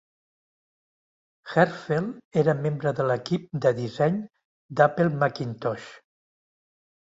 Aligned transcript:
Hertzfeld 1.51 2.39
era 2.43 2.55
membre 2.63 2.95
de 3.01 3.07
l'equip 3.13 3.47
de 3.67 3.75
disseny 3.83 4.19
d'Apple 4.81 5.09
Macintosh. 5.27 5.89